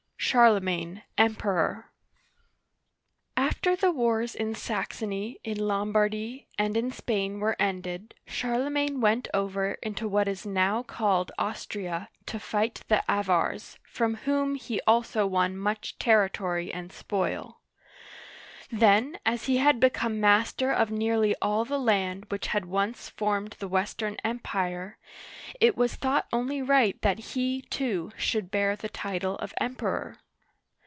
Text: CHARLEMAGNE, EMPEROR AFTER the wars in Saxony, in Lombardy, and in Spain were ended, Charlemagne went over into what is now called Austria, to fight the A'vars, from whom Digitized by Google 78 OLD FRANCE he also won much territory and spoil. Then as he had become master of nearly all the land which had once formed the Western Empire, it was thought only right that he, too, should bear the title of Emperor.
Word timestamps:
CHARLEMAGNE, 0.23 1.01
EMPEROR 1.17 1.91
AFTER 3.35 3.75
the 3.75 3.91
wars 3.91 4.33
in 4.33 4.55
Saxony, 4.55 5.39
in 5.43 5.57
Lombardy, 5.59 6.47
and 6.57 6.77
in 6.77 6.89
Spain 6.91 7.41
were 7.41 7.57
ended, 7.59 8.13
Charlemagne 8.27 9.01
went 9.01 9.27
over 9.33 9.73
into 9.83 10.07
what 10.07 10.29
is 10.29 10.45
now 10.45 10.83
called 10.83 11.33
Austria, 11.37 12.07
to 12.27 12.39
fight 12.39 12.81
the 12.87 13.03
A'vars, 13.09 13.77
from 13.83 14.13
whom 14.13 14.55
Digitized 14.57 14.61
by 14.61 14.63
Google 14.63 14.63
78 14.69 14.83
OLD 14.87 15.03
FRANCE 15.03 15.11
he 15.15 15.19
also 15.19 15.27
won 15.27 15.57
much 15.57 15.99
territory 15.99 16.73
and 16.73 16.93
spoil. 16.93 17.57
Then 18.73 19.19
as 19.25 19.47
he 19.47 19.57
had 19.57 19.81
become 19.81 20.21
master 20.21 20.71
of 20.71 20.89
nearly 20.91 21.35
all 21.41 21.65
the 21.65 21.77
land 21.77 22.23
which 22.29 22.47
had 22.47 22.63
once 22.63 23.09
formed 23.09 23.57
the 23.59 23.67
Western 23.67 24.15
Empire, 24.23 24.97
it 25.59 25.75
was 25.75 25.95
thought 25.97 26.25
only 26.31 26.61
right 26.61 27.01
that 27.01 27.19
he, 27.35 27.63
too, 27.63 28.13
should 28.15 28.49
bear 28.49 28.77
the 28.77 28.87
title 28.87 29.35
of 29.39 29.53
Emperor. 29.59 30.19